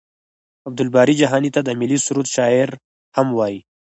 عبدالباري 0.67 1.13
جهاني 1.21 1.49
ته 1.55 1.61
د 1.65 1.69
ملي 1.79 1.97
سرود 2.05 2.27
شاعر 2.35 2.69
هم 3.15 3.27
وايي. 3.37 3.59